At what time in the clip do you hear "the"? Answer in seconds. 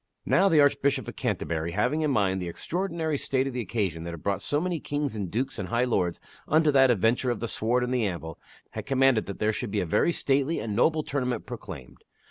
0.49-0.59, 2.41-2.47, 3.53-3.61, 7.39-7.47, 7.93-8.03